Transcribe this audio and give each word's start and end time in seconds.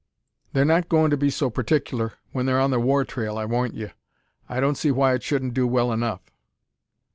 "They're 0.53 0.65
not 0.65 0.89
going 0.89 1.11
to 1.11 1.15
be 1.15 1.29
so 1.29 1.51
partickler 1.51 2.13
when 2.31 2.47
they're 2.47 2.59
on 2.59 2.71
the 2.71 2.79
war 2.79 3.05
trail, 3.05 3.37
I 3.37 3.45
warrant 3.45 3.75
ye. 3.75 3.89
I 4.49 4.59
don't 4.59 4.73
see 4.73 4.89
why 4.89 5.13
it 5.13 5.21
shouldn't 5.21 5.53
do 5.53 5.67
well 5.67 5.93
enough." 5.93 6.21